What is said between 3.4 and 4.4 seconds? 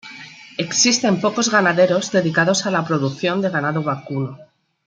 ganado vacuno.